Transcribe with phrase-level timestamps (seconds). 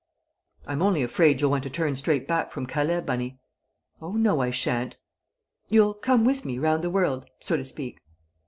[0.65, 3.39] "I'm only afraid you'll want to turn straight back from Calais, Bunny!"
[4.01, 4.97] "Oh, no, I shan't."
[5.69, 7.99] "You'll come with me round the world, so to speak?"